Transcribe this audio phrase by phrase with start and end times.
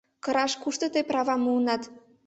[0.23, 1.81] —Кыраш кушто тый правам муынат?